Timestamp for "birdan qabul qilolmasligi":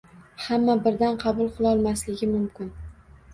0.87-2.31